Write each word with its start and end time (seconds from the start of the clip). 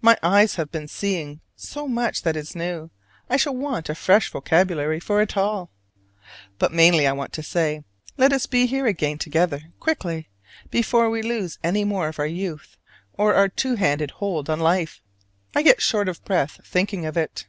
My 0.00 0.16
eyes 0.22 0.54
have 0.54 0.72
been 0.72 0.88
seeing 0.88 1.40
so 1.54 1.86
much 1.86 2.22
that 2.22 2.36
is 2.36 2.56
new, 2.56 2.88
I 3.28 3.36
shall 3.36 3.54
want 3.54 3.90
a 3.90 3.94
fresh 3.94 4.30
vocabulary 4.30 4.98
for 4.98 5.20
it 5.20 5.36
all. 5.36 5.70
But 6.58 6.72
mainly 6.72 7.06
I 7.06 7.12
want 7.12 7.34
to 7.34 7.42
say, 7.42 7.84
let 8.16 8.32
us 8.32 8.46
be 8.46 8.64
here 8.64 8.86
again 8.86 9.18
together 9.18 9.64
quickly, 9.78 10.30
before 10.70 11.10
we 11.10 11.20
lose 11.20 11.58
any 11.62 11.84
more 11.84 12.08
of 12.08 12.18
our 12.18 12.24
youth 12.26 12.78
or 13.12 13.34
our 13.34 13.50
two 13.50 13.74
handed 13.74 14.12
hold 14.12 14.48
on 14.48 14.58
life. 14.58 15.02
I 15.54 15.60
get 15.60 15.82
short 15.82 16.08
of 16.08 16.24
breath 16.24 16.60
thinking 16.64 17.04
of 17.04 17.18
it! 17.18 17.44